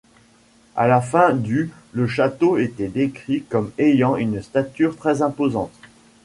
[0.75, 5.71] À la fin du le château était décrit comme ayant une stature très imposante.